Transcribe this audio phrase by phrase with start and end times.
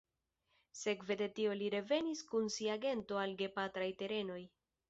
[0.79, 4.41] Sekve de tio li revenis kun sia gento al gepatraj terenoj.